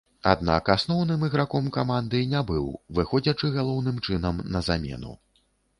Аднак 0.29 0.71
асноўным 0.75 1.25
іграком 1.27 1.69
каманды 1.77 2.23
не 2.33 2.41
быў, 2.49 2.65
выходзячы 3.01 3.55
галоўным 3.61 4.05
чынам 4.11 4.45
на 4.57 4.69
замену. 4.73 5.17